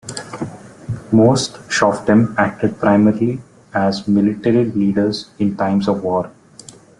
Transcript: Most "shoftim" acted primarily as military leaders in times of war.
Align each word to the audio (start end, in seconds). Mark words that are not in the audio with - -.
Most 1.11 1.53
"shoftim" 1.69 2.33
acted 2.35 2.79
primarily 2.79 3.39
as 3.71 4.07
military 4.07 4.65
leaders 4.65 5.29
in 5.37 5.55
times 5.55 5.87
of 5.87 6.01
war. 6.03 6.31